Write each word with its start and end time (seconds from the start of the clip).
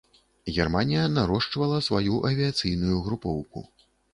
Германія 0.55 1.03
нарошчвала 1.17 1.77
сваю 1.89 2.15
авіяцыйную 2.31 2.97
групоўку. 3.09 3.67